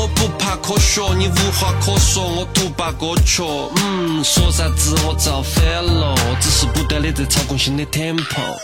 [0.00, 3.42] 我不怕科学，你无话可说，我独霸歌曲。
[3.84, 8.56] 嗯，说啥子我造反了，只是不断的在操控新的 tempo。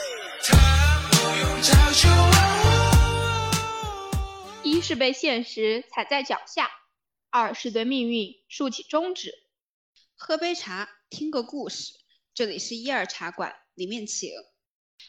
[4.62, 6.70] 一是被现实踩在脚下，
[7.29, 9.34] 二是对命运竖起中指。
[10.14, 11.93] 喝杯茶，听个故事，
[12.34, 14.30] 这里是一二茶馆，里面请。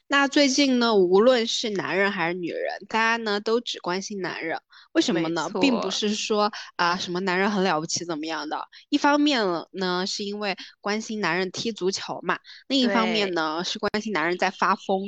[0.10, 4.58] 那最近呢，无论是男人还是女人，大家呢都只关心男人，
[4.94, 5.50] 为什么呢？
[5.60, 8.66] 并不是说啊什么男人很了不起怎么样的。
[8.88, 9.44] 一方面
[9.74, 15.02] 呢，是因为关心男人踢足球嘛；另一方面呢，是关心男人在发疯。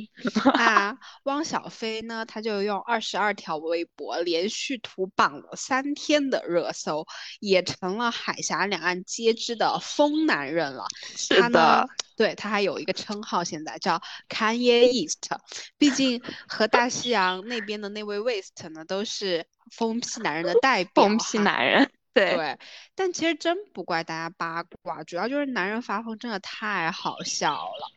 [0.53, 7.05] 啊， 汪小菲呢，他就用二十二条微博连续图榜了三天的热搜，
[7.39, 10.83] 也成了海峡两岸皆知的疯男人了。
[11.15, 11.87] 是的。
[12.19, 15.25] 对他还有一个称号，现在叫 Kanye East，
[15.77, 21.05] 毕竟和大西洋那边的那位 West 呢，都是疯批男人的代表。
[21.05, 22.59] 疯批男人，对对。
[22.93, 27.89] 但其实真不怪大家八卦，主要就是男人发疯真的太好笑了。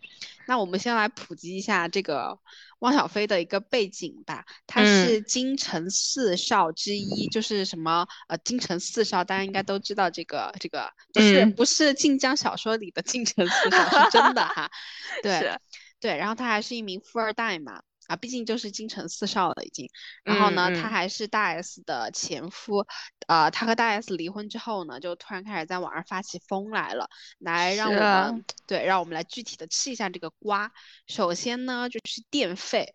[0.47, 2.39] 那我们先来普及一下这个。
[2.83, 14.69] 汪小菲的一个背景吧，他是京城四少之一，就是什么呃京城四少，大家应该都知道这个这个，就是不是晋江小说里的 京城四少，是真的哈，
[15.23, 15.59] 对
[16.01, 17.83] 对，然后他还是一名富二代嘛。
[18.08, 19.89] 啊，毕竟就是京城四少了已经，
[20.25, 22.86] 然后呢，他还是大 S 的前夫，
[23.27, 27.08] 呃，他和大 S 离婚之后呢，就突然开始在网上发起疯来了，
[27.39, 30.73] 来让我们对，让我们来具体的吃一下这个瓜。
[31.06, 32.95] 首先呢，就是电费。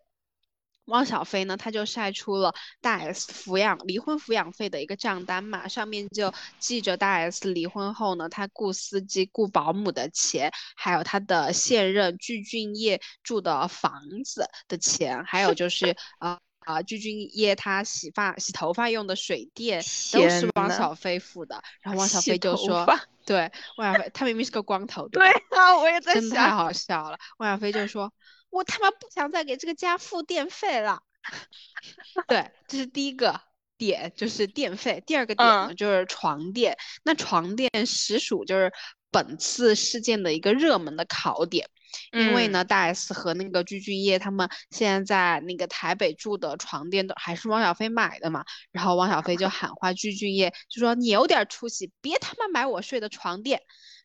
[0.87, 19.81] 汪小菲呢，他就晒出了大 S 抚养离婚抚养费的一个账单嘛，上面就记着大 S 离婚后呢，他雇司机、雇保姆的钱，还有他的现任具俊晔住的房子的钱，还有就是 啊啊具俊晔他洗发、洗头发用的水电
[20.13, 21.61] 都是汪小菲付的。
[21.81, 22.85] 然后汪小菲就说
[23.25, 28.11] ：“对，汪小菲他明明是个光头， 对啊，我也在想，真太好笑了。”汪小菲就说。
[28.49, 31.01] 我他妈不想再给这个家付电费了。
[32.27, 33.41] 对，这是第一个
[33.77, 35.03] 点，就是电费。
[35.05, 36.77] 第二个点呢，就是床垫。
[37.03, 38.71] 那床垫实属就是
[39.11, 41.69] 本次事件的一个热门的考点，
[42.13, 48.45] 因为呢，大 S 和那个具俊晔他们现在在那个台北住的床垫都还是汪小菲买的嘛。
[48.71, 53.61] 然后汪小菲就喊话具俊晔，就说你有点出息，别他妈买我睡的床垫。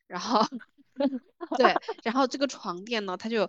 [0.09, 0.44] 然后。
[1.58, 3.48] 对，然后这个床垫呢，它就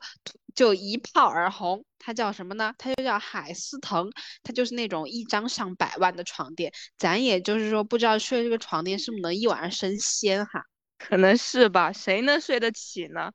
[0.55, 2.73] 就一炮而红，它叫什么呢？
[2.77, 4.09] 它就叫海思腾，
[4.43, 6.71] 它就是那种一张上百万的床垫。
[6.97, 10.63] 咱也就是说，不知道睡这个床垫是不是能一晚上升仙哈？
[10.97, 13.31] 可能是吧，谁能睡得起呢？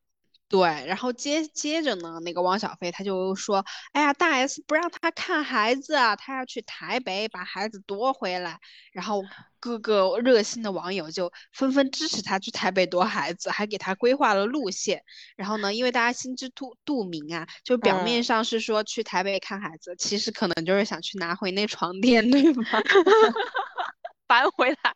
[0.49, 8.59] 对，然后接接着呢，那个汪小菲他就说：“哎呀，大 S 不让他看孩子啊，他要去台北把孩子夺回来。”
[8.91, 9.23] 然后
[9.61, 15.03] 各个热心的网友就纷纷支持他去台北夺孩子，还给他规划了路线。
[15.37, 22.65] 然后呢，因为大家心知肚肚明啊，就表面上是说去台北看孩子，其实可能就是想去拿回那床垫，对吗？
[24.27, 24.95] 搬回来，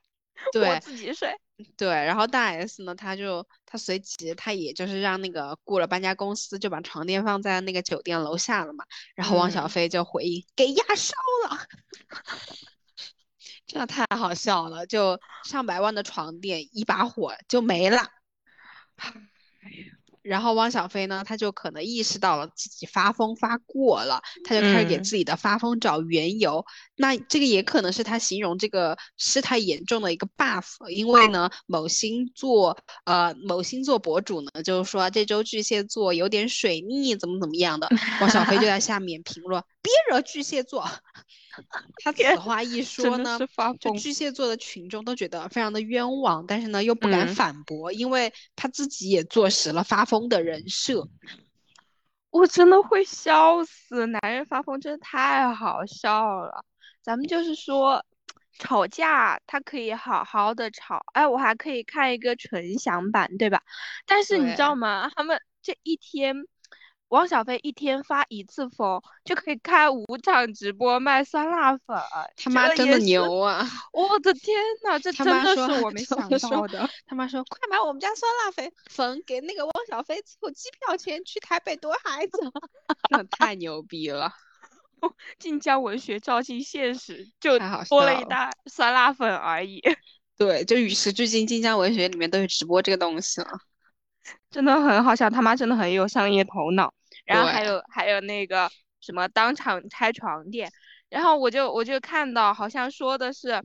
[0.51, 1.37] 对，自己睡。
[1.77, 8.85] 对，然后大 S 呢，他就他随即他也就是让那个雇了搬家公司，就把床垫放在那个酒店楼下了嘛。
[9.15, 11.15] 然后汪小菲就回应给压烧
[11.49, 11.59] 了，
[13.67, 17.99] 真的太好笑了，就上百万的床垫一把火就没了。
[18.97, 20.02] 哎呀。
[20.23, 26.65] 然后汪小菲呢，他就可能意识到了自己发疯发过了，他就开始给自己的发疯找缘由。
[26.97, 37.89] 那这个也可能是他形容这个事态严重的一个 buff，因为呢，某星座呃某星座博主呢，就是说这周巨蟹座有点水逆，怎么怎么样的。
[38.21, 40.89] 汪小菲就在下面评论：别惹巨蟹座。
[42.03, 43.39] 他此话一说呢，
[43.79, 51.09] 就巨蟹座的群众都觉得非常的冤枉，但是呢又不敢反驳，因为他自己也坐实了发疯的人设。
[52.31, 56.65] 我真的会笑死，男人发疯真的太好笑了。
[57.03, 58.05] 咱们就是说，
[58.59, 63.63] 吵架他可以好好的吵，哎，我还可以看一个纯享版，对吧？
[64.07, 65.11] 但是你知道吗？
[65.15, 66.47] 他们这一天。
[67.13, 71.95] 汪小菲一天发一次疯，就可以开五场直播卖酸辣粉，
[72.37, 73.69] 他妈真的牛啊！
[73.93, 76.89] 我的天呐，这真的是我没想到的。
[77.07, 82.33] 他妈说：“快买我们家酸辣粉，粉给那个汪小菲凑机票钱去台北夺孩子。
[83.31, 84.33] ”太牛逼了！
[85.39, 87.59] 晋江文学照进现实，就
[87.91, 89.83] 多了一袋酸辣粉而已。
[90.39, 93.59] 对，就与时俱进，晋江文学里面都有直播这个东西了，
[94.51, 95.29] 真的很好笑。
[95.29, 96.91] 他妈真的很有商业头脑。
[97.25, 98.71] 然后还有还有那个
[99.01, 100.71] 什么当场拆床垫，
[101.09, 103.63] 然后我就我就看到好像说的是，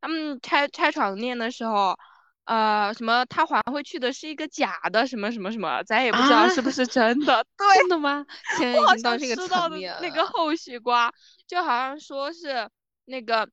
[0.00, 1.96] 他们拆拆床垫的时候，
[2.44, 7.44] 呃，什么他还回去的是一个假的，什么什么什么，咱也不知道是不是真的。
[7.58, 8.24] 对，真的吗？
[8.58, 10.26] 现在已经到这个层面那个。
[10.26, 11.12] 后续瓜，
[11.46, 12.68] 就好像说是
[13.04, 13.48] 那个，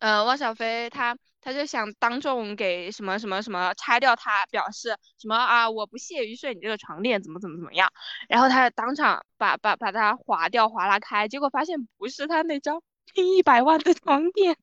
[0.00, 7.90] 呃，汪小菲他他就想当众给什么什么什么拆掉他，表示什么啊，我不屑于睡你这个床垫，怎么怎么怎么样，
[8.28, 12.82] 然后他当场把把把它划掉划拉开，结果发现不是他那张
[13.14, 14.56] 一百万的床垫，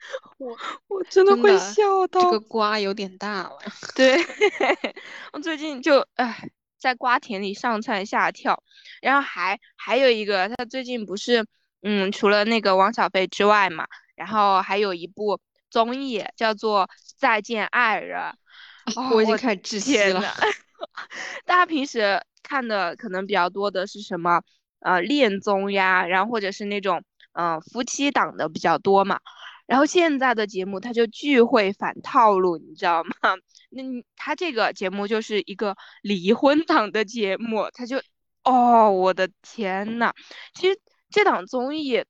[0.38, 0.56] 我
[0.88, 3.58] 我真的会笑到这个瓜有点大了。
[3.94, 4.16] 对，
[5.32, 6.48] 我最近就唉，
[6.78, 8.62] 在瓜田里上蹿下跳，
[9.02, 11.46] 然后还还有一个，他最近不是
[11.82, 15.38] 嗯，除了那个汪小菲之外嘛，然后还有一部
[15.70, 16.84] 综艺叫做
[17.16, 18.20] 《再见爱人》，
[19.00, 20.22] 哦我已经开始窒息了。
[21.44, 24.42] 大家平时看的可能比较多的是什么？
[24.80, 27.02] 呃，恋综呀，然后或者是那种
[27.32, 29.18] 呃夫妻档的比较多嘛。
[29.66, 33.10] 然后现在的节目它就巨会反套路，你知道吗？
[33.70, 38.00] 那你它这个节目就是一个离婚档的节目，它就，
[38.44, 40.12] 哦，我的天呐，
[40.54, 40.78] 其实
[41.10, 42.04] 这档综艺，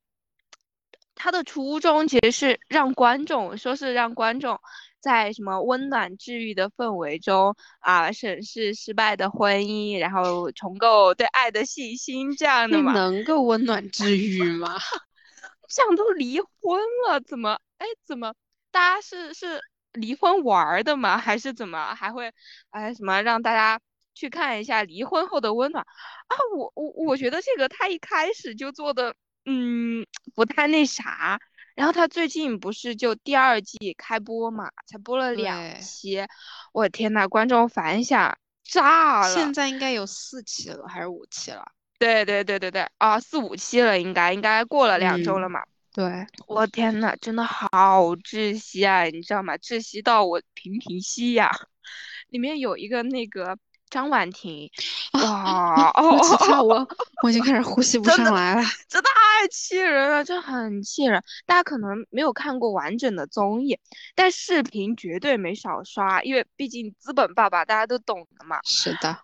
[1.17, 4.61] 它的初衷其实是让观众，说是让观众
[5.01, 12.93] 在什么温暖治愈的氛围中啊，审视失败的婚姻，然后重构对爱的信心这样的这嘛。
[12.93, 14.79] 能够温暖治愈吗？
[15.69, 17.59] 这样都离婚了，怎么？
[17.79, 18.35] 哎，怎么？
[18.71, 19.61] 大家是是
[19.93, 21.19] 离婚玩儿的吗？
[21.19, 21.95] 还是怎么？
[21.95, 22.31] 还会
[22.71, 23.81] 哎什么让大家
[24.15, 25.83] 去看一下离婚后的温暖
[26.29, 26.37] 啊？
[26.57, 29.15] 我我我觉得这个他一开始就做的
[29.47, 30.05] 嗯
[30.35, 31.41] 不太那啥，
[31.75, 36.27] 然后他最近不是就第二季开播嘛，才播了两期，
[36.73, 39.35] 我天呐，观众反响炸了！
[39.35, 41.65] 现在应该有四期了，还是五期了？
[41.99, 45.65] 对对对对对啊，四五期了，应该应该过了两周了嗯嘛。
[45.95, 47.69] 对，我天呐，真的好
[48.17, 49.57] 窒息啊，你知道吗？
[49.57, 51.51] 窒息到我频频吸呀。
[52.29, 53.57] 里面有一个那个
[53.89, 54.71] 张婉婷，
[55.15, 56.89] 哇， 哦我
[57.23, 58.63] 我已经开始呼吸 不上来了。
[58.89, 59.09] 这太
[59.51, 61.23] 气人了，这很气人。
[61.47, 63.79] 大家可能没有看过完整的综艺，
[64.15, 68.61] 但视频绝对没少刷，因为毕竟资本爸爸大家都懂的嘛。
[68.65, 69.19] 是的，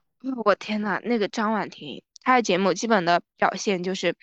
[0.45, 4.15] 我天呐，那个张婉婷，她的节目基本的表现就是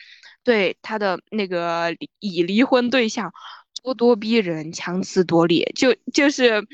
[0.43, 3.33] 对她的那个已离婚对象
[3.83, 6.65] 咄咄逼人、强词夺理，就就是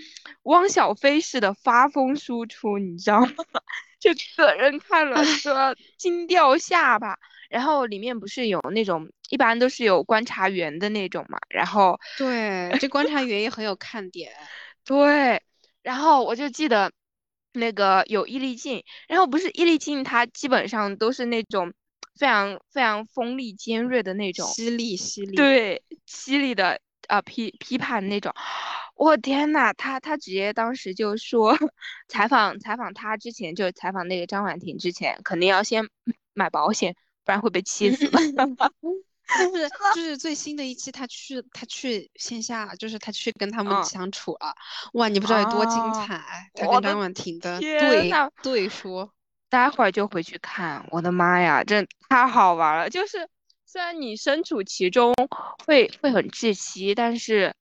[0.44, 3.32] 汪小菲式的发疯输出，你知道吗？
[4.00, 7.18] 就个人看了说惊掉下巴。
[7.48, 14.32] 然后里面不是有那种，一般都是有观察员的那种嘛，然后对，这观察员也很有看点。
[14.84, 15.42] 对，
[15.84, 16.92] 然后我就记得
[17.54, 21.72] 那个有伊丽静，然后不是伊丽静，她基本上都是那种
[22.20, 28.34] 非常非常锋利尖锐的那种，犀利犀利。，对，犀利的呃批批判那种。
[28.96, 31.58] 我天呐，他他直接当时就说，
[32.08, 35.90] 采访采访他之前，就是采访那个张婉婷之前，肯定要先
[36.34, 38.20] 买保险，不然会被气死的。
[39.28, 44.56] 但是就是最新的一期，他去他去线下，就是他去跟他们嗯相处了。
[44.94, 46.52] 哇，你不知道有多精哦彩！
[46.54, 49.12] 他跟张婉婷的对呐对说，
[49.50, 52.90] 待会儿就回去看，我的妈呀，这太好玩了！
[52.90, 53.28] 就是
[53.76, 55.14] 虽然你身处其中
[55.68, 57.54] 会会很窒息，但是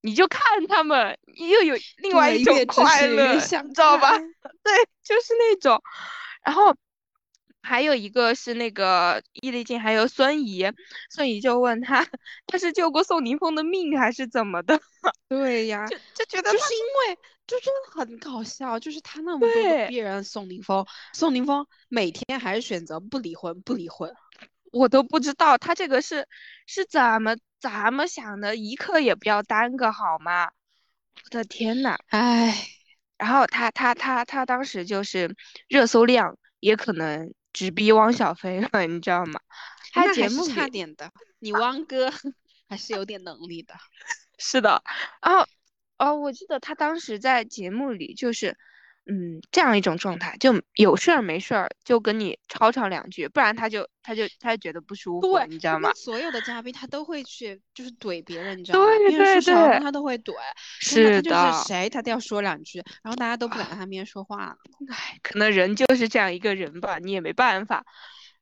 [0.00, 4.16] 你就看他们，又有另外一种快乐，想你知道吧？
[4.64, 4.72] 对，
[5.04, 5.78] 就是那种。
[6.42, 6.74] 然后
[7.60, 10.72] 还有一个是那个易立竞，还有孙怡，
[11.10, 12.08] 孙怡就问他，
[12.46, 14.80] 他是救过宋宁峰的命还是怎么的？
[15.28, 24.10] 对呀，就就觉得就是因为就真的很搞笑，就是他那么多逼人宋宁峰，宋宁峰每天还是选择不离婚，不离婚。
[24.72, 26.26] 我都不知道他这个是
[26.66, 30.50] 是怎么怎么想的，一刻也不要耽搁好吗？
[31.24, 31.96] 我的天呐！
[32.08, 32.68] 唉，
[33.16, 35.34] 然后他他他他当时就是
[35.68, 39.40] 热搜量也可能直逼汪小菲了， 你知道吗？
[39.92, 41.10] 他节目差点的，
[41.40, 42.10] 你汪哥
[42.68, 43.74] 还是有点能力的。
[44.38, 44.82] 是的，
[45.20, 45.46] 然后
[45.98, 48.56] 哦，我记得他当时在节目里就是，
[49.10, 55.90] 嗯，这样一种状态，就有事儿没事儿就跟你吵吵两句，不然他就他就他就觉得不舒服，对，你知道吗？
[55.94, 58.84] 所有的嘉宾他都会去，就是怼别人，你知道吗？
[58.86, 60.34] 对对对他都会怼，
[60.80, 64.56] 是他就的是，谁他都要说两句，然后大家都不敢在他面前说话了。
[64.90, 67.86] 唉，可能人就是这样一个人吧，你也没办法。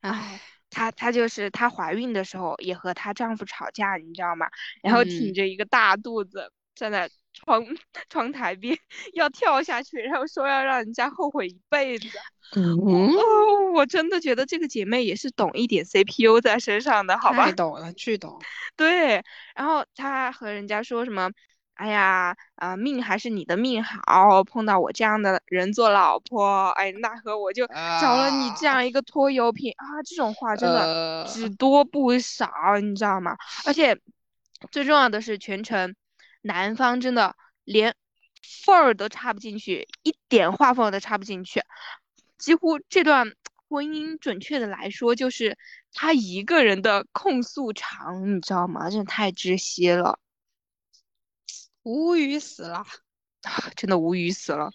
[0.00, 4.48] 唉，她她就是她怀孕的时候也和她丈夫吵架，你知道吗？
[4.82, 7.64] 然后挺嗯着一个大肚子站在窗
[8.08, 8.76] 窗 台边
[9.12, 12.08] 要跳下去，然后说要让人家后悔一辈子。
[12.56, 17.52] 嗯，哦，我真的觉得这个姐妹也是懂一点 CPU 在身上的，好吧太？
[17.52, 18.40] 懂了，巨懂。
[18.76, 19.22] 对，
[19.54, 21.28] 然后她和人家说什么，
[21.74, 27.66] 哎呀，啊，命还是你的命好，碰到我这样的人做老婆，哎，奈何我就
[28.00, 30.00] 找了你这样一个拖油瓶啊！
[30.04, 32.48] 这种话真的只多不少，
[32.80, 33.36] 你知道吗？
[33.66, 33.98] 而且
[34.70, 35.94] 最重要的是，全程
[36.46, 37.94] 男方真的连
[38.64, 41.62] 缝儿都插不进去，一点画缝都插不进去，
[42.38, 43.34] 几乎这段
[43.68, 45.58] 婚姻，准确的来说，就是
[45.92, 48.88] 他一个人的控诉场，你知道吗？
[48.88, 50.20] 真的太窒息了。
[51.82, 52.84] 无语死了，
[53.76, 54.70] 真的无语死了。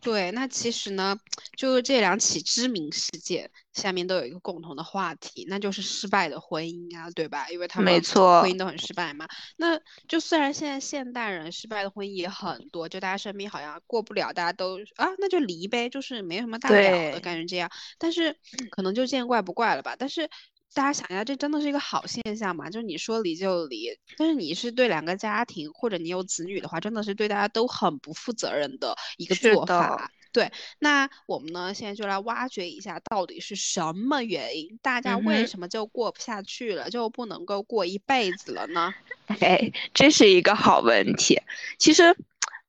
[0.00, 1.16] 对，那其实呢，
[1.56, 7.48] 就这两起知名事件下面都有一个共同的话题，那就是失败的婚姻啊，对吧？
[7.50, 9.28] 因为他们没错，婚姻都很失败嘛。
[9.56, 17.70] 那就虽然现在现代人失败的婚姻也很多，就大家身边好像过不了，大家都啊，那就离呗，就是没什么大不了的感觉这样。
[17.98, 18.36] 但是
[18.70, 19.94] 可能就见怪不怪了吧。
[19.96, 20.28] 但是。
[20.74, 22.70] 大家想一下，这真的是一个好现象嘛？
[22.70, 30.10] 就是你说离就离，但是你是对两个家庭，或者你有子女的话，真的是对大家都很不负责任的一个做法。
[30.32, 38.94] 对，那我们呢，现在就来挖掘一下，到底是什么原因，大家为什么就过不下去了，就不能够过一辈子了呢？
[39.26, 41.38] 哎，这是一个好问题。
[41.78, 42.16] 其实，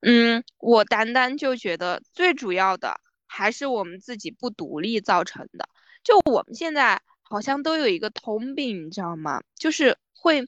[0.02, 5.70] 嗯，我单单就觉得最主要的还是我们自己不独立造成的。
[6.04, 7.02] 就我们现在。
[7.24, 9.42] 好像都有一个通病，你知道吗？
[9.56, 10.48] 就是会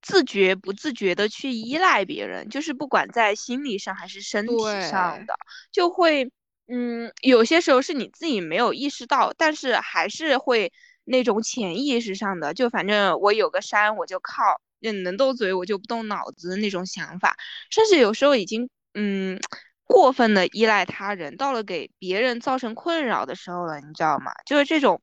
[0.00, 4.56] 自觉不自觉的去依赖别人，就是不管在心理上还是身体
[4.88, 5.34] 上的，
[5.72, 6.30] 就会，
[6.68, 10.72] 嗯，有些时候是你自己没有意识到，但是还是会
[11.04, 17.36] 那种潜意识上的，就反正我有个山我就靠，能斗嘴我就不动脑子的那种想法，
[17.70, 19.40] 甚至有时候已经，嗯，
[19.82, 24.30] 过分的依赖他人，到了给别人造成困扰的时候了，你知道吗？
[24.46, 25.02] 就是这种。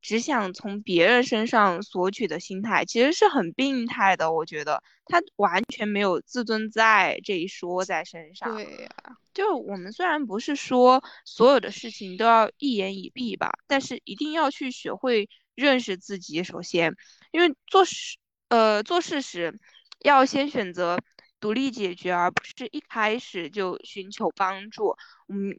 [0.00, 4.32] 只想从别人身上索取的心态，其实是很病态的。
[4.32, 8.54] 我觉得他完全没有自尊自爱这一说在身上。
[8.54, 8.90] 对呀，
[9.34, 16.44] 就我们虽然不是说所有的事情都要一言以蔽吧，但是一定要去学会认识自己。
[16.44, 16.94] 首先，
[17.32, 18.16] 因为做事，
[18.48, 19.58] 呃，做事时
[20.04, 20.98] 要先选择
[21.40, 24.96] 独立解决，而不是一开始就寻求帮助。
[25.28, 25.58] 嗯。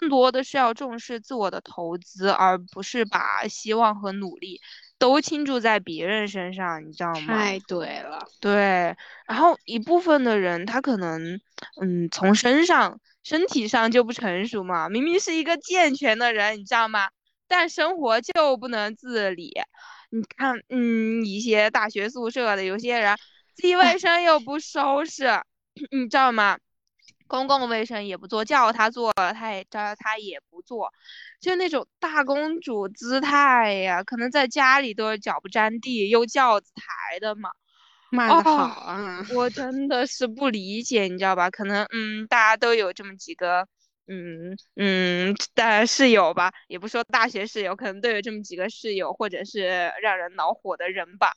[0.00, 4.60] 更多的是要重视自我的投资，而不是把希望和努力
[4.98, 7.34] 都倾注在别人身上，你知道吗？
[7.36, 8.96] 太对了，对。
[9.26, 11.40] 然后一部分的人，他可能，
[11.80, 17.08] 嗯，从身上、身体上就不成熟嘛，明明是一个健全的人，你知道吗？
[17.46, 19.52] 但生活就不能自理。
[20.10, 23.16] 你看，嗯，一些大学宿舍的有些人，
[23.54, 25.42] 自己 卫生又不收拾，
[25.90, 26.58] 你知道吗？
[27.34, 30.92] 公共卫生也不做，叫他做了，他也叫他也不做，
[31.40, 37.50] 就那种大公主姿态呀，可能在家里都是脚不沾地，用轿子抬的嘛。
[38.10, 39.26] 骂的好啊！
[39.34, 41.50] 我真的是不理解，你知道吧？
[41.50, 43.66] 可能嗯，大家都有这么几个，
[44.06, 51.32] 嗯嗯，的室友吧，也不说大学室友，可能都有这么几个室友，或者是让人恼火的人吧。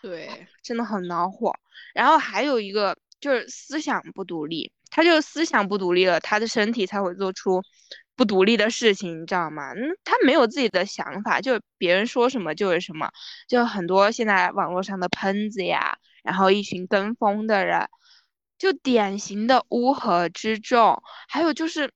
[0.00, 1.52] 对，真的很恼火。
[1.92, 4.72] 然后还有一个就是思想不独立。
[4.94, 7.62] 他就思想不独立了，他的身体才会做出
[8.14, 9.72] 不独立的事情，你知道吗？
[9.72, 13.10] 嗯，他没有自己的想法，就别人说什么就是什么，
[13.48, 17.88] 就很多现在网络上的喷子呀，然后一群跟风的人，
[18.58, 21.02] 就典型的乌合之众。
[21.26, 21.90] 还有就是，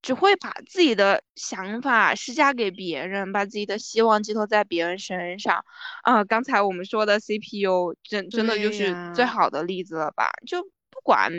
[0.00, 5.64] 只会把自己的想法施加给别人，把自己的希望寄托在别人身上。
[6.04, 10.30] 啊，刚才我们说的 CPU，真真的就是最好的例子了吧？
[10.46, 11.32] 就不管。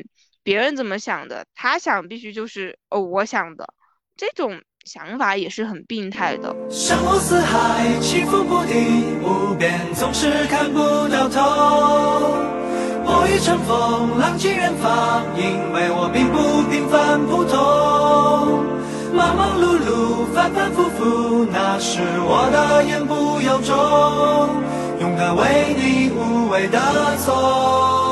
[0.43, 1.45] 别人怎么想的？
[1.55, 3.73] 他想必须就是哦，我想的，
[4.17, 6.55] 这种想法也是很病态的。
[6.69, 10.79] 山河四海，起伏不定，无边总是看不
[11.09, 11.41] 到头。
[13.03, 18.65] 我欲乘风，浪迹远方，因为我并不平凡普通。
[19.13, 23.75] 忙忙碌碌，反反复复，那是我的言不由衷。
[25.01, 26.79] 勇敢为你，无畏的
[27.17, 28.10] 走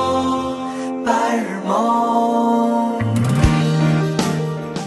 [1.10, 3.00] 白日梦。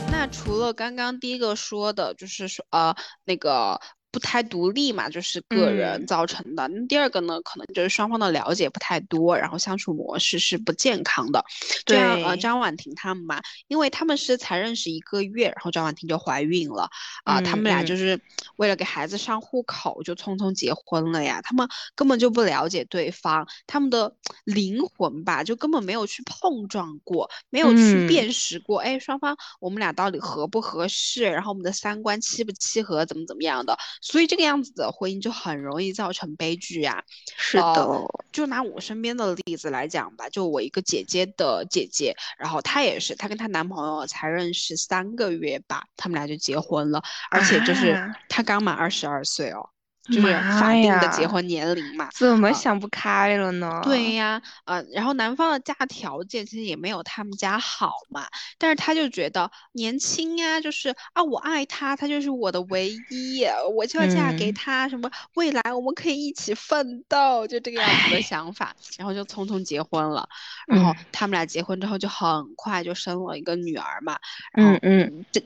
[0.09, 3.81] 那除了刚刚第一个说的，就是说呃那个。
[4.13, 6.69] 不太独立嘛，就是个人造成的。
[6.69, 11.43] 那第二个呢，可能就是双方的了解不太多，然后相处模式是不健康的。
[11.87, 16.91] 像，呃，张婉婷他们嘛，因为他们是才认识一个月，然后张婉婷就怀孕了
[17.25, 18.21] 啊，他们俩就是
[18.57, 21.41] 为了给孩子上户口就匆匆结婚了呀。
[21.43, 24.15] 他们根本就不了解对方，他们的
[24.45, 33.79] 灵魂吧，就根本没有去碰撞过，没有去辨识过，哎，双方我们俩到底合不合适，然后我们的三观契不契合，怎么怎么样的。
[34.03, 37.03] 所以这个样子的婚姻就很容易造成悲剧啊。
[37.39, 49.69] 是的，呃就拿我身边的例子来讲吧，就我一个姐姐的姐姐，然后她也是，她跟她男朋友才认识三个月吧，他们俩就结婚了，而且就是啊她刚满二十二岁哦，
[50.05, 52.09] 就是法定的结婚年龄嘛。
[52.13, 53.81] 怎么啊想不开了呢？
[53.83, 58.27] 对呀，呃，然后男方的家条件其实也没有他们家好嘛，
[58.59, 63.45] 但是他就觉得年轻呀，就是啊，我爱他，他就是我的唯一，
[63.75, 70.29] 我就要嫁给嗯他，什么未来我们可以一起奋斗，就这个样子的想法，然后就匆匆结婚了，
[70.67, 74.19] 然后嗯他们俩结婚之后就很快就生了一个女儿嘛，
[74.53, 75.41] 然后嗯嗯，这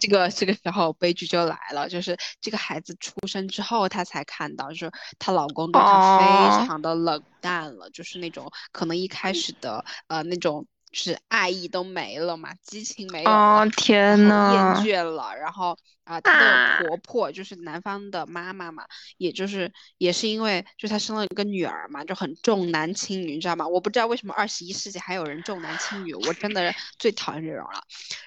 [0.00, 6.00] 这个这个时候悲剧就来了，就是这个孩子出生之后，她才看到，就是她老公对她哦。
[6.16, 15.76] 非常的冷淡了，就是那种可能一开始的呃那种是爱意都没了嘛，激情没有了，哦天呐厌，倦了，然后
[16.10, 18.84] 啊，她啊的婆婆就是男方的妈妈嘛，
[19.16, 23.66] 也就是也是因为就她生了一个女儿嘛，就很重男轻女，你知道吗？
[23.66, 27.80] 我不知道为什么二十一世纪还有人重男轻女，我真的最讨厌这种了。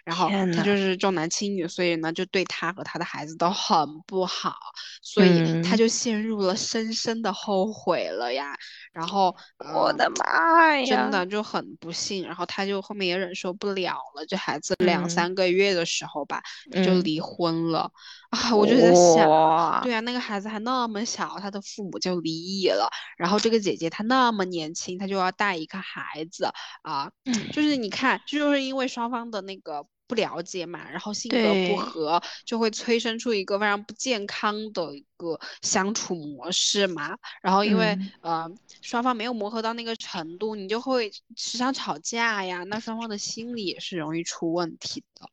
[0.06, 4.56] 然后她就是重男轻女，所以呢，就对她和她的孩子都很不好，
[5.02, 8.56] 所以她嗯就陷入了深深的后悔了呀。
[8.94, 10.86] 然后，嗯我的妈呀！
[10.86, 18.56] 真的就很不幸，然后他就后面也忍受不了了，这孩子两嗯三个月的时候吧，就嗯离婚了啊！
[18.56, 26.50] 我就在想，对啊，那个孩子还那么小，他的父母就离异了，然后这个姐姐她那么年轻，她就要带一个孩子
[26.82, 27.12] 啊，
[27.52, 29.86] 就是你看，就是因为双方的那个。
[30.06, 31.38] 不了解嘛，然后性格
[31.70, 37.18] 不合，就会催生出一个非常不健康的一个相处模式嘛。
[37.42, 38.52] 然后因为、嗯呃
[38.82, 45.30] 双方没有磨合到那个程度，你就会时常吵架呀，那双方的心理也是容易出问题的。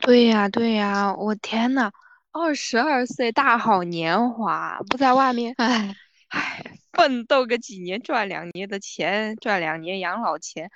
[0.00, 1.90] 对呀，对呀，我天呐，
[2.32, 5.94] 二十二岁大好年华，不在外面，唉，
[6.28, 6.62] 唉，
[6.92, 10.70] 奋斗个几年，赚两年的钱，赚两年养老钱，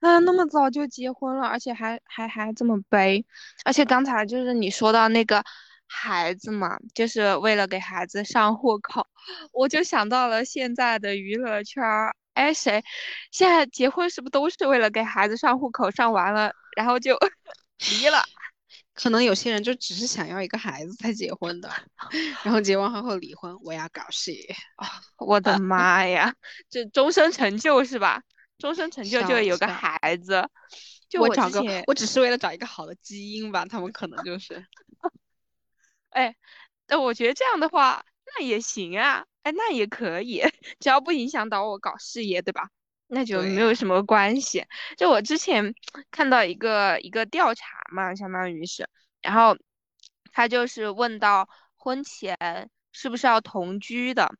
[0.00, 3.24] 啊，那么早就结婚了，而且还还还这么悲，
[3.64, 5.42] 而且刚才就是你说到那个
[5.86, 9.06] 孩子嘛，就是为了给孩子上户口，
[9.52, 12.82] 我就想到了现在的娱乐圈儿，哎，谁
[13.30, 17.16] 现在结婚是不是都是为了给孩子上户口，上完了然后就
[17.90, 18.22] 离了？
[18.92, 21.68] 可能有些人就只是想要一个孩子才结婚的，
[22.44, 24.54] 然后结完婚后离婚，我要搞事业。
[25.18, 26.34] 我的妈呀，
[26.70, 28.22] 这终身成就是吧？
[28.58, 30.48] 终身成就就有个孩子，
[31.08, 34.64] 就我找个我只是为了找一个好的基因吧，他们可能就是。
[36.10, 36.36] 哎，
[36.86, 38.04] 但我觉得这样的话，
[38.38, 40.40] 那也行啊，哎，那也可以，
[40.78, 42.68] 只要不影响到我搞事业，对吧？
[43.08, 44.64] 那就没有什么关系。
[44.96, 45.74] 就我之前
[46.10, 48.88] 看到一个一个调查嘛，相当于是，
[49.22, 49.56] 然后
[50.32, 52.36] 他就是问到婚前
[52.92, 54.30] 是不是要同居的，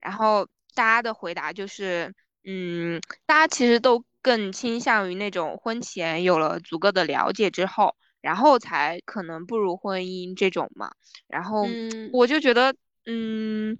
[0.00, 10.92] 然后大家的回答就是，嗯，大家其实都更倾向于那种婚前有了足够的了解之后，然后才可能步入婚姻这种嘛。
[11.26, 13.76] 然后嗯我就觉得，嗯，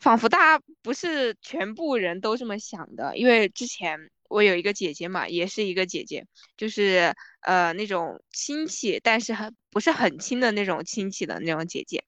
[0.00, 12.02] 仿佛大家不是全部人都这么想的，因为之前我有一个姐姐嘛，也是一个姐姐，就是呃那种亲戚，但是很不是很亲的那种亲戚的那种姐姐，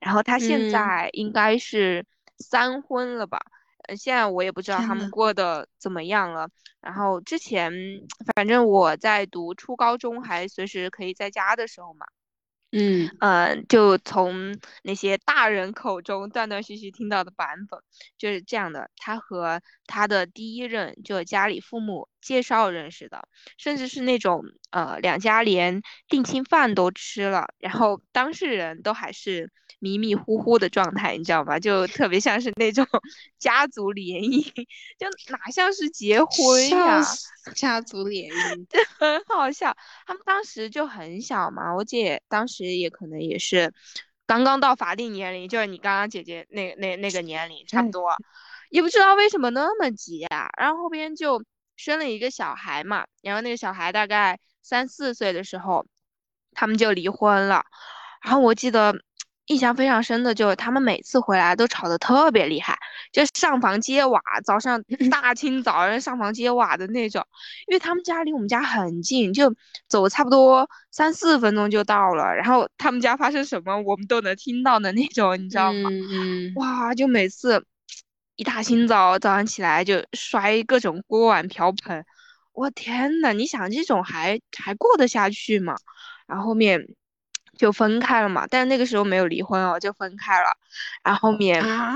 [0.00, 2.04] 然后她现嗯在应该是
[2.38, 3.38] 三婚了吧。
[3.88, 6.50] 呃，现在我也不知道他们过得怎么样了。
[6.82, 7.72] 然后之前，
[8.34, 12.04] 反正我在读初高中，还随时可以在家的时候嘛，
[12.72, 17.80] 嗯呃，就从那些大人口中断断续续听到的版本
[18.16, 18.88] 就是这样的。
[18.96, 23.26] 他和他的第一任就家里父母介绍认识的，
[23.58, 29.50] 甚至是那种呃两家连定亲饭都吃了，然后当事人都还是
[29.80, 31.58] 迷迷糊糊的状态，你知道吧？
[31.58, 32.86] 就特别像是那种
[33.40, 34.44] 家族联姻，
[34.98, 37.02] 就哪像是结婚呀？
[37.56, 38.66] 家族联姻。
[38.98, 39.76] 很好笑。
[40.06, 43.72] 他们当时就很小嘛，我姐当时也可能也是
[44.26, 48.14] 刚刚到法定年龄，就是你刚刚姐姐那那那个年龄差不哎多，
[48.68, 50.48] 也不知道为什么那么急啊。
[50.56, 51.42] 然后后边就
[51.76, 55.86] 生了一个小孩嘛，然后那个小孩大概三四岁的时候，
[56.52, 57.64] 他们就离婚了。
[58.22, 58.94] 然后我记得
[59.50, 62.78] 印象非常深的就是他们每次回来都吵得特别厉害，
[63.10, 67.26] 就上房揭瓦，早上 大清早上上房揭瓦的那种。
[67.66, 69.52] 因为他们家离我们家很近，就
[69.88, 72.32] 走差不多三四分钟就到了。
[72.32, 75.90] 然后他们家发生什么，我们都能听到的那种，你知道吗？
[75.90, 77.66] 嗯嗯，哇，就每次
[78.36, 82.04] 一大清早早上起来就摔各种锅碗瓢盆，
[82.52, 85.74] 我天呐，你想这种还还过得下去吗？
[86.28, 86.86] 然后后面
[87.60, 88.46] 就分开了嘛。
[88.48, 90.48] 但是那个时候没有离婚哦，就分开了。
[91.04, 91.94] 然后后面啊，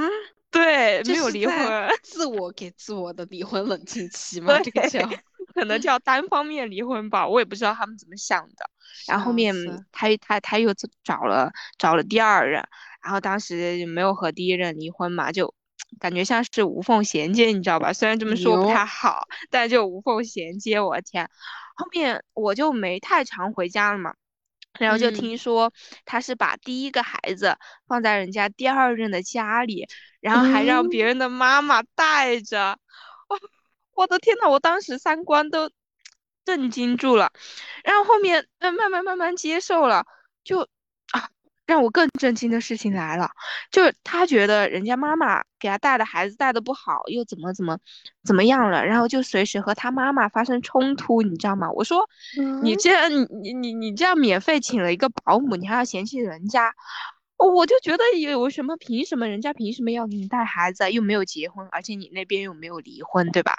[0.50, 1.54] 对，没有离婚，
[2.02, 4.60] 自我给自我的离婚冷静期嘛？
[4.60, 5.00] 这个叫
[5.54, 8.68] 可能叫单方面离婚吧，我也不知道他们怎么想的。
[9.06, 9.54] 然后后面
[9.90, 12.62] 他他他又找找了找了第二任，
[13.02, 15.54] 然后当时没有和第一任离婚嘛，就
[15.98, 17.92] 感觉像是无缝衔接，你知道吧？
[17.92, 21.30] 虽然这么说不太好，但就无缝衔接，我的天！
[21.76, 24.14] 后面我就没太常回家了嘛。
[24.78, 25.12] 然后就嗯。
[25.12, 25.72] 听说
[26.04, 27.56] 他是把第一个孩子
[27.86, 29.86] 放在人家第二任的家里，
[30.20, 32.72] 然后还让别人的妈妈带着，
[33.28, 33.38] 哦，
[33.92, 35.70] 我的天呐，我当时三观都
[36.44, 37.32] 震惊住了，
[37.84, 40.04] 然后后面嗯慢慢慢慢接受了，
[40.44, 40.68] 就
[41.12, 41.30] 啊
[41.66, 43.30] 让我更震惊的事情来了，
[43.70, 47.78] 就是他觉得人家妈妈给他带的孩子带的不好，又怎么怎么
[48.24, 51.70] 怎么样了，然后就随时和他妈妈发生冲突，你知道吗？
[51.70, 52.08] 我说
[52.62, 56.74] 你嗯这样你你你你这样免费请了一个保姆，你还要嫌弃人家？
[57.36, 63.58] 哦我就觉得有什么凭什么人家凭什么要给你带孩子啊，又没有结婚，而且你那边又没有离婚，对吧？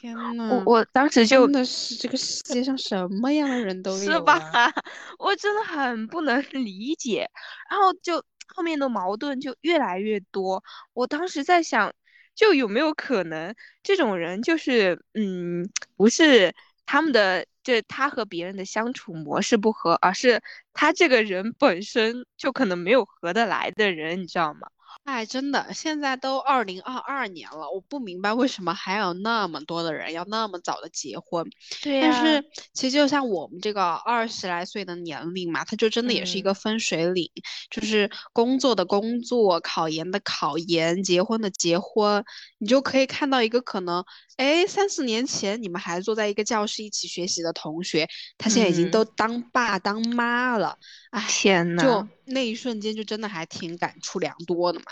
[0.00, 4.34] 天呐，我我当时就真的是这个世界上什么样的人都有是吧？
[5.18, 7.28] 我真的很不能理解，
[7.70, 8.22] 然后就
[8.54, 10.62] 后面的矛盾就越来越多。
[10.92, 11.92] 我当时在想，
[12.34, 16.54] 就有没有可能这种人就是，嗯，不是
[16.84, 20.42] 他们的，就他和别人的相处模式不合，而是
[20.74, 24.68] 他这个人本身就可能没有合得来的人，你知道吗？
[25.04, 31.48] 哎，真的，现在都二零二二年了，我不明白为什么还有那么多的人要那么早的结婚。
[31.80, 37.30] 对但是其实就像我们这个二十来岁的年龄嘛，它就真的也是一嗯个分水岭，
[37.70, 42.24] 就是工作的工作，考研的考研，结婚的结婚，
[42.58, 44.04] 你就可以看到一个可能，
[44.36, 48.90] 哎，三四年前你们还坐在一个教室一起学习的同学，他现在已经嗯。
[48.90, 50.76] 都当爸当妈了，
[51.10, 54.86] 哎，天呐，就那一瞬间就真的还挺感触良多的嘛。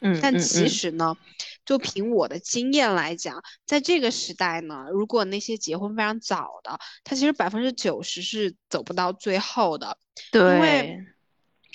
[0.00, 0.68] 嗯，嗯但其嗯。
[0.68, 1.14] 实呢，
[1.64, 9.96] 就凭我的经验来讲，在这个时代呢，如果那些结婚非常早的，他其实百分之九十是走不到最后的，
[10.42, 10.90] 因为。
[10.90, 11.06] 对，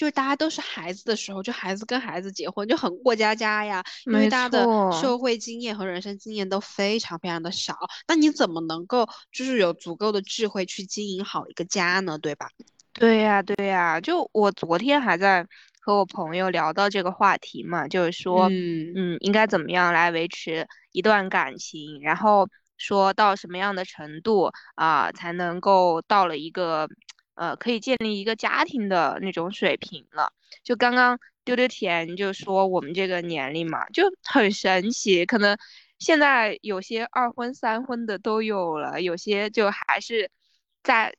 [0.04, 7.74] 就是大家都是孩子的时候，就孩子跟孩子结婚就很过家家呀，因为没大家的社会经验和人生经验都非常非常的少，
[8.06, 12.18] 那你怎么能够就是有足够的智慧去经营好一个家呢？
[12.18, 12.50] 对吧？
[12.92, 15.48] 对呀，对呀，就我昨天还在
[15.80, 26.90] 和我朋友聊到这个话题嘛，就是说，嗯嗯，应该怎么样来维持一段感情，然后说到什么样的程度啊，才能够到了一个
[27.36, 30.32] 呃可以建立一个家庭的那种水平了。
[30.64, 35.58] 就刚刚丢丢甜就说我们这个年龄嘛，就很神奇，可能
[36.00, 40.30] 现在有些二婚三婚的都有了，有些就还是
[40.84, 41.16] 在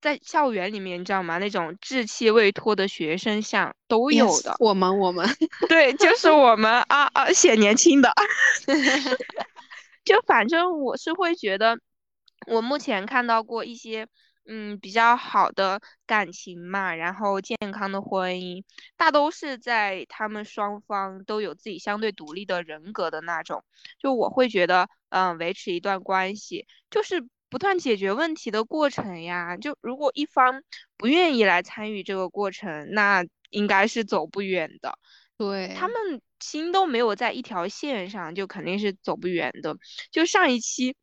[0.00, 1.38] 在校园里面，你知道吗？
[1.38, 4.56] 那种稚气未脱的学生像都有 Yes，的。
[4.58, 5.26] 我们我们
[5.68, 8.10] 对，就是我们啊啊，显年轻的。
[10.04, 11.78] 就反正我是会觉得，
[12.46, 14.06] 我目前看到过一些
[14.52, 18.64] 嗯比较好的感情嘛，然后健康的婚姻，
[18.96, 23.64] 大都是在他们双方都有自己相对独立的人格的那种。
[24.00, 29.56] 就我会觉得，嗯、维持一段关系就是不断解决问题的过程呀。
[29.56, 30.62] 就如果一方
[30.96, 34.98] 不愿意来参与这个过程，那应该是走不远的。
[35.40, 39.74] 对他们心都没有在一条线上，就肯定是走不远的。
[40.10, 40.94] 就上一期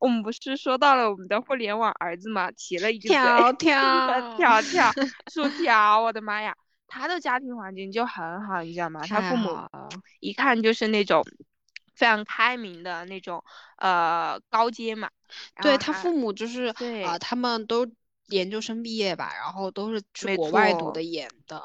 [0.00, 4.92] 我们不是说到了我们的互联网儿子嘛，提了一个嘴，条条条条，
[5.32, 6.56] 薯条，我的妈呀！
[6.88, 9.06] 他的家庭环境就很好，你知道吗？
[9.06, 11.24] 他太父母好了一看就是那种
[11.94, 13.44] 非常开明的那种
[13.76, 15.08] 呃高阶嘛。
[15.54, 17.86] 然后还对他父母就是对啊、他们都
[18.26, 21.62] 研究生毕业吧，然后都是去没国外读错的研的。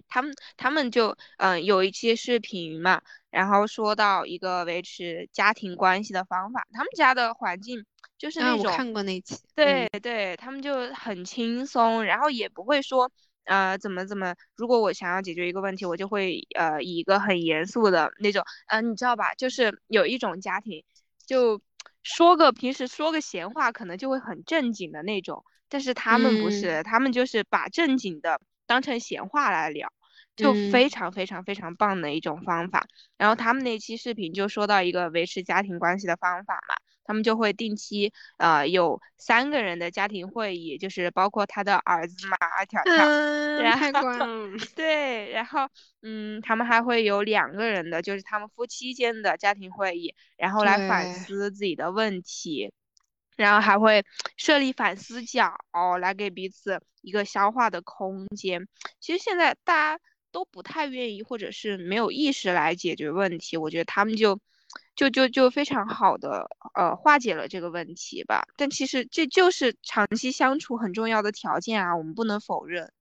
[0.00, 7.84] 唉，他们他们就嗯、呃有一期视频嘛，然后说到一个维持家庭关系的方法，他们家的环境
[8.18, 8.72] 就是啊，我那种。
[8.76, 9.38] 看过那期。
[9.54, 13.10] 对嗯对，他们就很轻松，然后也不会说，
[13.44, 19.34] 呃，怎么怎么，如果我想要解决一个问题，我就会呃以一个很严肃的那种，呃，你知道吧？
[19.34, 20.82] 就是有一种家庭，
[21.26, 21.60] 就
[22.02, 29.92] 说个平时说个闲话，可能就会很正经的那种，但是他们不嗯是，他们就是把正经的当成闲话来聊。
[30.36, 32.86] 就嗯非常非常非常棒的一种方法，
[33.18, 42.36] 然后他们那期视频就说到一个维持家庭关系的方法嘛，他们就会定期呃有三个人的家庭会议，就是包括他的儿子嘛，
[42.68, 44.08] 条条，嗯， 然后。
[44.76, 45.68] 对，然后
[46.02, 52.72] 嗯，他们还会有两个人的，就是他们夫妻间的家庭会议，然后来反思自己的问题。
[53.40, 54.04] 然后还会
[54.36, 55.56] 设立反思角
[56.00, 58.68] 来给彼此一个消化的空间。
[59.00, 64.38] 其实现在大家都不太愿意，或者是没有意识来解决问题，我觉得他们就
[64.94, 68.42] 就就就非常好的呃化解了这个问题吧。
[68.56, 72.92] 但其实这就是长期相处很重要的条件啊，我们不能否认。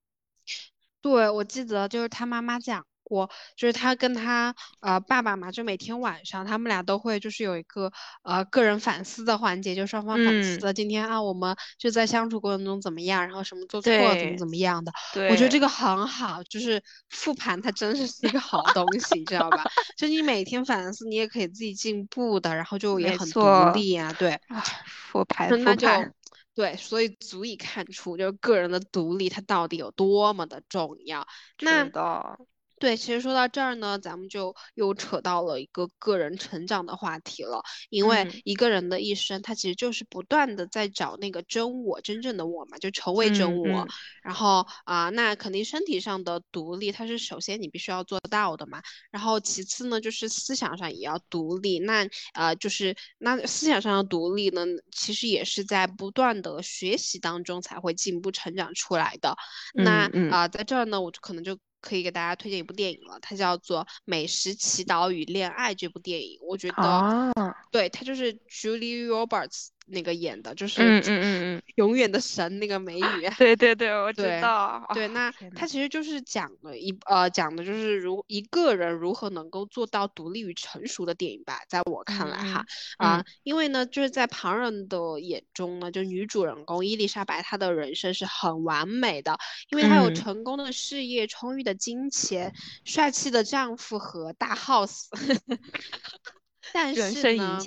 [1.01, 2.85] 对，我记得就是他妈妈讲。
[3.09, 7.91] 过就是他跟他呃爸爸嘛，就每天晚上他们俩都会就是有一个
[8.21, 14.91] 呃个人反思的环节，就双方反思的今天啊我们就在相处过程中怎么样，然后什么做错了怎么怎么样的。
[15.29, 19.63] 我觉得这个很好，就是复盘它真是是一个好东西，知道吧？
[19.97, 23.41] 就你每天反思，你也可以自己进步的，然后就也很独
[23.73, 24.13] 立啊。
[24.19, 24.39] 对，
[24.85, 26.13] 复盘复盘。
[26.55, 31.25] 对，所以足以看出就是个人的独立它到底有多么的重要。
[31.61, 32.37] 那的。
[32.79, 37.61] 对，其实说到这儿呢，咱们就又扯到了一个个人成长的话题了。
[37.89, 43.87] 因为一个人的一生，他其实就是不断的在找那个真我，真正的我嘛，就成为真我。
[44.23, 48.81] 然后啊，那肯定身体上的独立，它是首先你必须要做到的嘛。
[49.11, 51.79] 然后其次呢，就是思想上也要独立。
[51.79, 59.35] 那呃，就是那思想上的独立呢，其实也是在不断的学习当中才会进步成长出来的。
[59.73, 61.57] 那啊，在这儿呢，我就可能就。
[61.81, 67.33] 可以给大家推荐一部电影了，它叫做《美食祈祷与恋爱》这部电影，我觉得，
[67.71, 69.69] 对，它就是 Julie Roberts。
[69.89, 71.61] 那个演的就是嗯嗯嗯嗯。
[71.75, 74.85] 永远的神那个美女， 对对对，我知道。
[74.93, 82.65] 对，那他其实就是讲了一呃讲的就是如一个人如何能够做到独立与成熟的电影吧，在我看来哈
[82.97, 89.37] 啊，因为呢就是在旁人的眼中呢，就女主人公伊丽莎白她的人生是很完美的，
[89.69, 92.51] 因为她有成功的事业、充裕的金钱、
[92.83, 95.05] 帅气的丈夫和大 house，
[96.73, 97.57] 但是呢。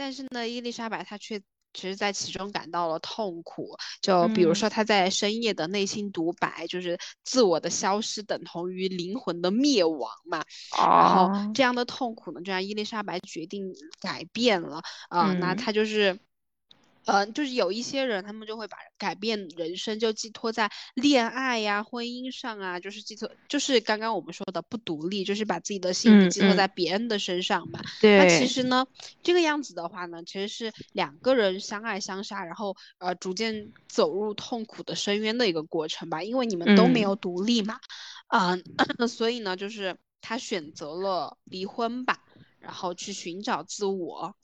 [0.00, 1.38] 但是呢，伊丽莎白她却
[1.74, 3.76] 其实在其中感到了痛苦。
[4.00, 10.42] 就比如说她在深夜的内心独白，就是自我的消失等同于灵魂的灭亡嘛。
[10.74, 14.80] 然后这样的痛苦呢，就让伊丽莎白决定改变了。
[15.10, 16.18] 啊，那她就是。
[17.12, 27.80] 嗯，就是有一些人，他们就会把改变人生就寄托在恋爱呀、婚姻上啊，就是寄托，就是刚刚我们说的不独立，就是把自己的幸福寄托在别人的身上嘛。
[28.00, 28.16] 对。
[28.18, 28.86] 那其实呢，
[29.24, 37.80] 这个样子的话呢，其实是两个人相爱相杀，然后呃，逐渐走入痛苦的深渊的一个过程吧，因为你们都没有独立嘛。
[38.28, 38.62] 嗯。
[39.08, 42.22] 所以呢，就是他选择了离婚吧，
[42.60, 44.36] 然后去寻找自我。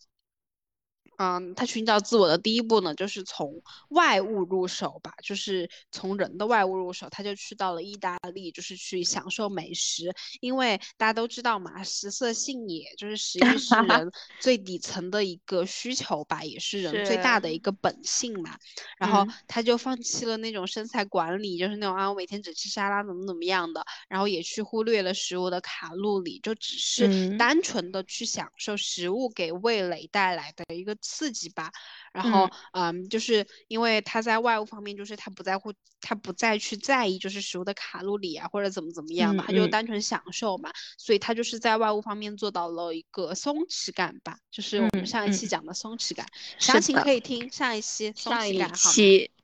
[1.18, 7.08] 嗯，他寻找自我的第一步呢，就是从外物入手吧，就是从人的外物入手。
[7.10, 10.14] 他就去到了意大利，就是去享受美食。
[10.40, 18.58] 因为大家都知道嘛，食色性也，就是食欲是 人最底层的一个需求吧，也是人最大的一个本性嘛。
[18.98, 30.94] 然后他就放弃了那种身材管理，就是那种啊，我每天只吃沙拉怎么怎么样的，然后也去忽略了食物的卡路里，就只是单纯的去享受食物给味蕾带来的一个。
[31.06, 31.70] 刺激吧，
[32.12, 46.26] 然后嗯，就是因为他在外物方面，就是他不在乎，他不再去在意就是食物的卡路里啊，或者怎么怎么样的，他就单纯享受嘛，所以他就是在外物方面做到了一个松弛感吧，就是我们上一期讲的松弛感，
[46.58, 49.35] 详情可以听上一期松弛感，好吗？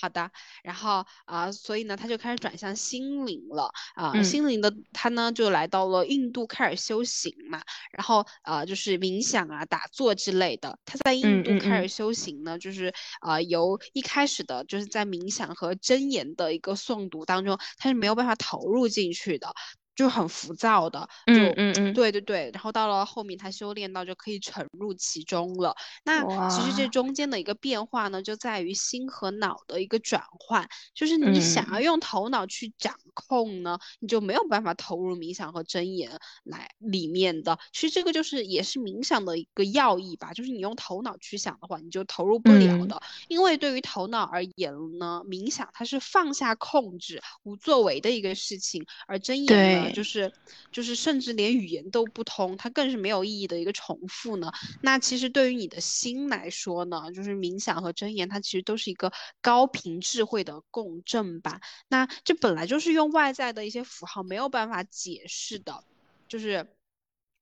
[0.00, 0.30] 好的，
[0.62, 3.70] 然后啊，所以呢，他就开始转向心灵了。
[3.94, 10.78] 啊，心灵的他呢就来到了印度开始修行嘛，然后呃就是冥想啊、打坐之类的。
[10.84, 19.54] 他在印度开始修行呢，就是呃由一开始的就是在冥想和真言的一个诵读当中，他是没有办法投入进去的。
[19.94, 25.74] 就很浮躁的，就嗯嗯对对对，然后到了后面他修炼到就可以沉入其中了。
[26.04, 37.58] 那其实这中间的一个变化呢，就在于心和脑的一个转换，就是你想要用头脑去掌控呢，你就没有办法投入冥想和真言来里面的。
[37.72, 49.83] 其实这个就是也是冥想的一个要义吧，就是你用头脑去想的话，你就投入不了的，因为对于头脑而言呢，冥想它是放下控制、无作为的一个事情，而真言呢。
[49.92, 50.32] 就是，
[50.70, 54.52] 就是，甚至连语言都不通，它更是没有意义的一个重复呢。
[54.82, 61.60] 那其实对于你的心来说呢，就是冥想和真言，它其实都是一个高频智慧的共振吧。
[61.88, 65.84] 那这本来就是用外在的一些符号没有办法解释的，
[66.28, 66.66] 就是。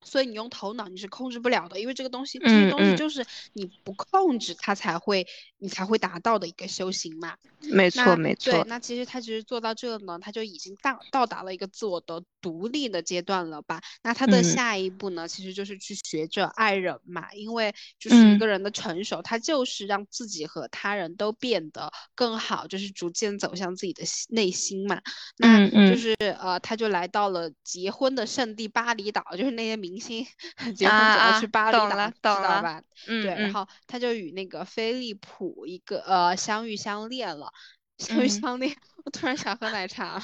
[0.03, 5.25] 所以你用头脑你是控制不了的，因为这个东西这些东西就是你不控制它才会
[5.57, 7.35] 你才会达到的一个修行嘛。
[7.71, 13.81] 没错没错，，对那其实他其实做到这呢，他就已经到到达了一个自我的独立的阶段了吧？
[14.01, 25.01] 那他的嗯下一步呢，其实就是去学着爱人嘛，因为就是一嗯个人的成熟，他就是让自己和他人都变得更好，就是逐渐走向自己的内心嘛。
[25.37, 30.25] 那就是呃，他就来到了结婚的圣地巴厘岛，就是那些明星
[30.75, 32.81] 结婚啊总要啊去巴厘岛，懂了知道懂了吧？
[33.07, 37.53] 嗯对，然嗯后他就与那个菲利普一个呃相遇相恋了，
[37.97, 38.75] 相遇嗯相恋，
[39.05, 40.19] 我突然想喝奶茶，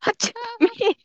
[0.18, 0.96] 救命！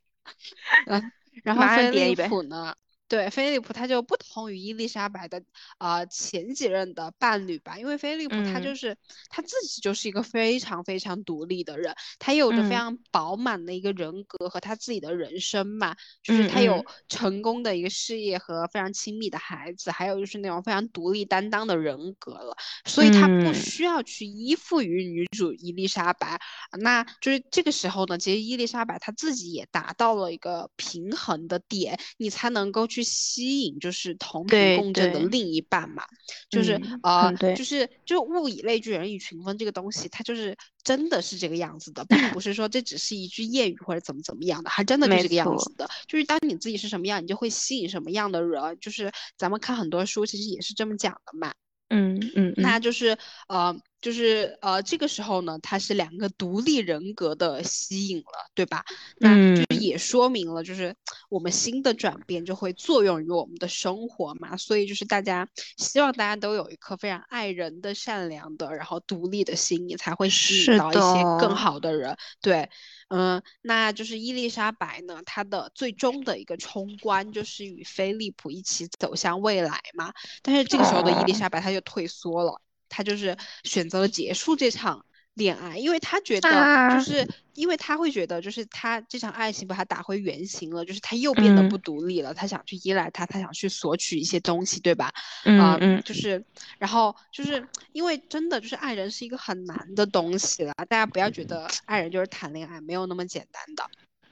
[0.86, 1.12] 嗯，
[1.44, 2.76] 然后马上飞利点一杯浦呢，
[3.10, 5.42] 对，菲利普他就不同于伊丽莎白的
[5.80, 8.76] 呃前几任的伴侣吧，因为菲利普他就嗯。
[8.76, 8.96] 是、
[9.30, 12.76] 他自己就是一个非常非常独立的人，他有着非嗯。
[12.76, 17.00] 常饱满的一个人格和他自己的人生嘛，就是他有嗯。
[17.08, 23.54] 成功的一个事业和非常亲密的孩子，还有就是那种非常独立担当的人格了，所以他不嗯。
[23.54, 26.40] 需要去依附于女主伊丽莎白。
[26.80, 36.04] 那就是这个时候呢，其实伊丽莎白她自己也达到了一个平衡的点，你才能够去吸引就是同频共振的另一半嘛。
[36.50, 45.90] 就是、嗯呃很，对就是就物以类聚，人以群分这个东西，它就是真的是这个样子的，并不是说这只是一句谚语或者怎么怎么样的，还真的就是这个样子的。
[46.08, 48.78] 就是当你自己是什么样，你就会吸引什么样的人。
[48.80, 51.54] 就是咱们看很多书，其实也是这么讲的嘛。
[51.90, 58.86] 嗯嗯嗯那就是呃，就是呃，这个时候呢，它是两个独立人格的吸引了，对吧？
[59.18, 60.96] 那就是嗯也说明了，就是
[61.30, 64.56] 我们新的转变就会作用于我们的生活嘛。
[64.56, 65.48] 所以就是大家
[65.78, 72.16] 希望大家都有一颗非常爱人的、善良的，然后独立的心，你才会吸引到一些更好的人。
[72.42, 72.70] 对，
[73.10, 80.14] 嗯，那就是伊丽莎白呢，她的最终的一个冲关就是与菲利普一起走向未来嘛。
[80.42, 95.12] 但是这个时候的伊丽哦莎白她就退缩了，她就是选择了结束这场恋爱，因为他觉得啊就是因为他会觉得就是他这场爱情把他打回原形了，就是他又变得嗯不独立了，他想去依赖他，他想去索取一些东西，对吧？
[95.46, 96.44] 嗯啊、嗯就是，
[96.78, 103.84] 然后就是因为真的就是爱人是一个很难的东西了，大家不要觉得爱人就是谈恋爱，没有那么简单的。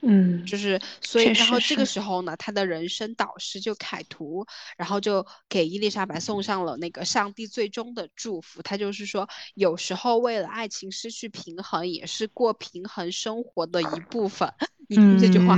[0.01, 4.45] 嗯就是所以，然后这个时候呢，他的人生导师就凯图，
[4.77, 8.61] 然后就给伊丽莎白送上了那个上帝最终的祝福。
[8.61, 14.47] 他就是说，有时候为了爱情失去平衡，也是过平衡生活的一部分。
[14.89, 15.55] 你听这句话，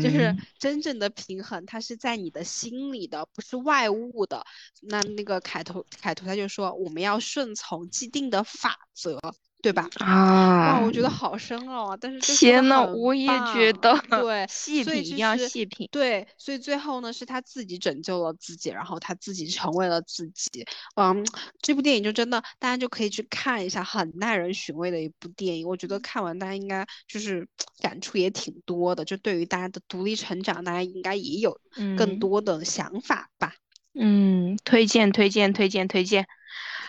[0.00, 4.44] 就是嗯真正的平衡，它是在你的心里的，不是外物的。
[4.82, 9.20] 那那个凯图，凯图他就说，我们要顺从既定的法则，
[9.62, 9.88] 对吧？
[10.00, 11.98] 哇，啊我觉得好深奥啊！
[12.00, 15.88] 但是天呐，我也觉得对，细品一定要细品。
[15.92, 20.66] 对，所以最后呢，是他自己拯救了自己，然后他自己成为了自己。
[20.96, 21.24] 嗯，
[21.62, 25.68] 这部电影就真的大家就可以去看一下，很耐人寻味的一部电影。
[25.68, 27.46] 我觉得看完大家应该就是
[27.80, 31.60] 感触也挺多的，就对于大家的独立成长，大家应该也有
[31.96, 33.54] 更嗯多的想法吧。
[33.94, 36.26] 嗯，推荐推荐推荐推荐。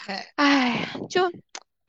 [0.06, 1.32] 哎，哎，就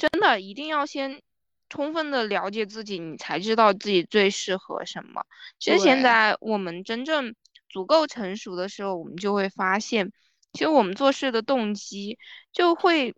[0.00, 1.20] 真的一定要先
[1.68, 5.22] 充分的了解自己，你才知道自己最适合什么。
[5.58, 7.34] 其实现在我们真正
[7.68, 10.10] 足够成熟的时候，我们就会发现，
[10.54, 12.18] 其实我们做事的动机
[12.50, 13.14] 就会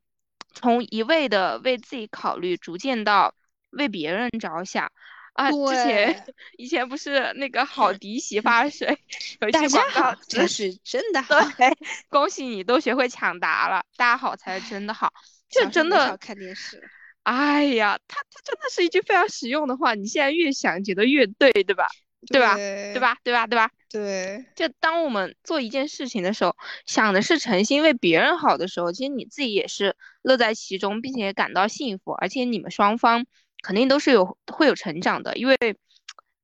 [0.54, 3.32] 从一味的为自己考虑，逐渐到
[3.70, 4.90] 为别人着想。
[5.34, 6.26] 啊，之前
[6.58, 8.98] 以前不是那个好 迪洗发水
[9.40, 11.40] 有一些广告好，才词，是真的 好。
[11.56, 11.72] 对，
[12.10, 15.10] 恭喜你都学会抢答了，大家好才是真的好。
[15.52, 16.82] 这真的看电视。
[17.22, 21.86] 哎呀，它它真的是一句非常实用的话，你现在越想觉得越对，对吧？
[22.26, 22.56] 对吧？
[22.56, 23.00] 对对？
[23.00, 23.16] 吧？
[23.22, 23.46] 对吧？
[23.46, 23.70] 对吧？
[23.88, 33.24] 对，就当我们做一件事情的时候，想的是诚心为别人好的时候，其实你自己也是乐在其中，并且感到幸福，而且你们双方
[33.62, 35.56] 肯定都是有会有成长的，因为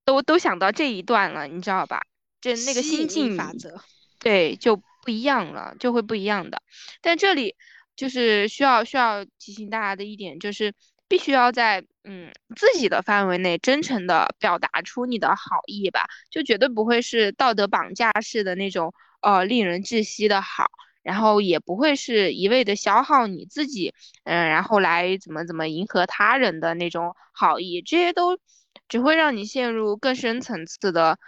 [0.04, 2.02] 都都想到这一段了，你知道吧？
[2.40, 3.80] 这那个心境法则。
[4.20, 6.60] 对，就不一样了，就会不一样的。
[7.00, 7.56] 但这里
[7.98, 10.72] 就是需要需要提醒大家的一点，就是
[11.08, 20.66] 必须要在嗯自己的范围内真诚的表达出你的好意吧，就绝对不会是道德绑架式的那种呃令人窒息的好，
[21.02, 28.38] 然后也不会是一味的消耗你自己，嗯、然后来怎么怎么迎合他人的那种好意，这些都
[28.88, 31.18] 只会让你陷入更深层次的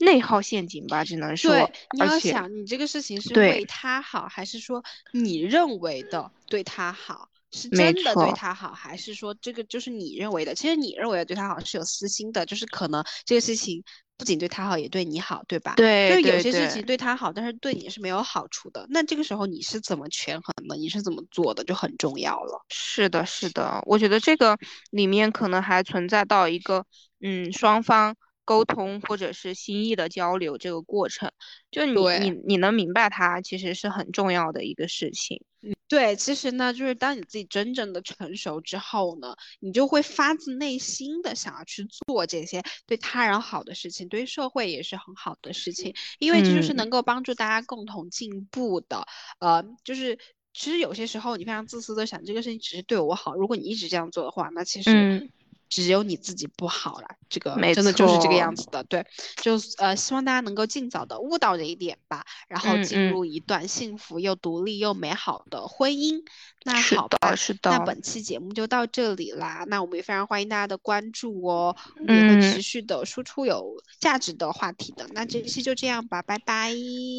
[0.00, 1.52] 内耗陷阱吧，只能说。
[1.52, 7.28] 对，你要想，你这个事情是对为他好，还是说你认为的对他好？
[7.52, 10.54] 是真的对他好，还是说这个就是你认为的？
[10.54, 13.82] 其实你认为的对他好是有私心的，就是可能这个事情
[14.16, 15.74] 不仅对他好，也对你好，对吧？
[15.76, 18.86] 对就是有些事情对对他好，但是对你是没有好处的。
[18.88, 20.76] 那这个时候你是怎么权衡的？
[20.76, 22.64] 你是怎么做的，就很重要了。
[22.68, 24.56] 是的，是的，我觉得这个
[24.92, 26.86] 里面可能还存在到一个，
[27.20, 28.14] 嗯，双方
[28.50, 31.30] 沟通或者是心意的交流这个过程，
[31.70, 35.40] 就你你你能明白它，其实是很重要的一个事情。
[35.86, 49.06] 对，其实呢，就是当你自己真正的成熟之后呢，你就会发自内心的想要去做这些对他人好的事情，对社会也是很好的事情，因为这就是嗯能够帮助大家共同进步的。
[49.38, 50.18] 呃，就是
[50.52, 55.30] 其实有些时候你非常自私的想这个事情只是对我好，如果你一直这样做的话，那其实嗯
[55.70, 57.08] 只有你自己不好了。
[57.30, 59.06] 这个没真的就是这个样子的，对，
[59.40, 66.20] 就呃希望大家能够尽早的悟到这一点吧，然后进入一段幸福又独立又美好的婚姻。
[66.64, 69.64] 那是的好吧，是的那本期节目就到这里啦。
[69.68, 75.08] 那我们也非常欢迎大家的关注哦，我们也会嗯持续的输出有价值的话题的。
[75.12, 76.74] 那这期就这样吧，拜拜，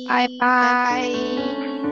[0.08, 1.91] 拜拜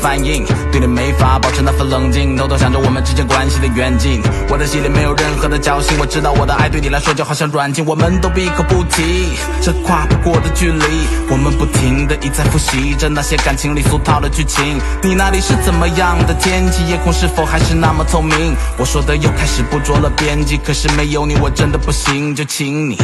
[0.00, 4.22] 反应，对你没法保持那份冷静，偷偷想着我们之间关系的远近。
[4.48, 10.84] 我的心里没有任何的侥幸，我知道我的爱对你来说就好像软禁，我们都闭口不提这跨不过的距离。
[11.30, 14.80] 我们不停的一再复习着那些感情里俗套的剧情。
[15.02, 16.86] 你那里是怎么样的天气？
[16.88, 18.56] 夜空是否还是那么透明？
[18.78, 22.96] 我说的又开始不着了边际，可是没有你我真的不行，就请你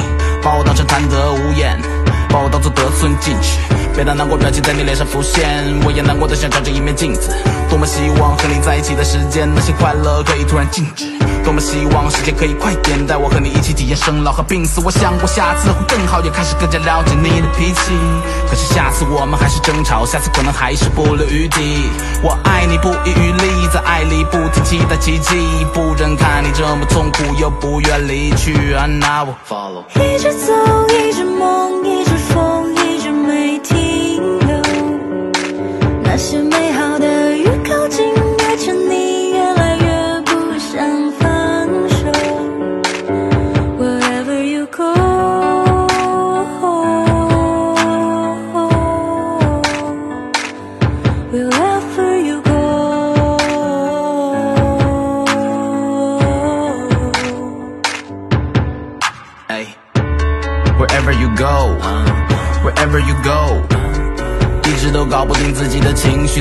[0.43, 1.79] 把我当成贪得无厌。
[2.29, 3.57] 把我当作得寸进尺，
[3.97, 7.31] 每当难过表情在你脸上浮现，我也难过的像照着一面镜子。
[7.71, 11.07] 多么希望和你在一起的时间，那些快乐可以突然静止。
[11.43, 14.83] 多么希望时间可以快点，带我和你一起体验生老和病死。
[14.85, 17.93] 我想过下次会更好，也开始更加了解你的脾气。
[18.51, 21.89] 可是下次我们还是争吵，下次可能还是不留余地。
[22.23, 28.75] 我爱你不遗余力，在爱里不停期待奇迹，不忍看你这么痛苦，又不愿离去。
[28.75, 29.85] 啊，那我 follow。
[30.05, 30.53] 一直走，
[30.89, 32.16] 一直梦，一直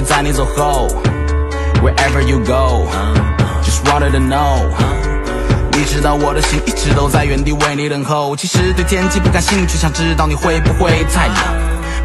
[0.03, 0.87] 在你走后。
[1.83, 2.87] Wherever you go,
[3.63, 4.59] just wanted to know。
[5.73, 8.35] 你知道我的心一直都在原地为你等候。
[8.35, 11.35] 其实对天气不感兴趣，想知道你会不会太冷。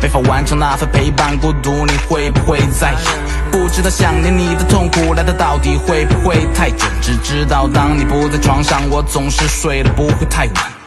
[0.02, 2.96] 没法完成那份陪伴孤独，你会不会在意？
[3.52, 6.90] 不知道想念你的痛苦来的到底会不会太准？
[7.00, 10.79] 只知道当你不在床上，我总是睡得不会太晚。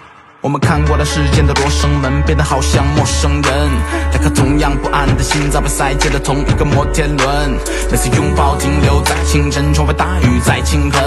[0.43, 3.69] 我们看过了世间的罗生门，变得好像陌生人。
[4.11, 7.57] 两颗同样不安的心脏被塞进了同一个摩天轮。
[7.89, 11.01] 每次拥抱停留在清晨，窗外大雨在倾盆。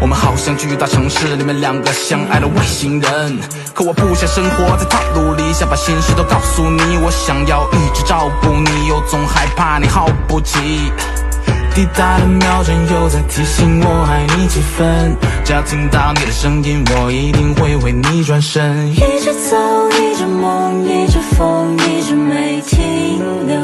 [0.00, 3.40] 我们好像巨大城市里面两个相爱的外星人。
[3.74, 6.98] 可我不想生活在套路里，想把心事都告诉你。
[6.98, 10.92] 我想要一直照顾你，又总害怕你耗不起。
[11.74, 15.16] 滴答的秒针又在提醒我爱你几分。
[15.44, 18.88] 只要听到你的声音，我一定会为你转身。
[18.90, 19.56] 一直走，
[19.90, 23.60] 一直梦，一直疯，一直没停留。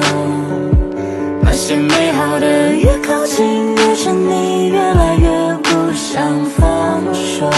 [1.43, 5.29] 那些美好的越靠近，越沉溺，越来越
[5.63, 7.51] 不想放手。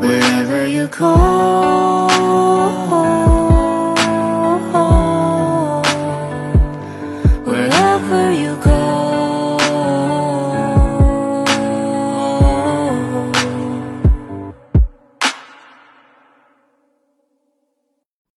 [0.00, 2.08] Wherever you go。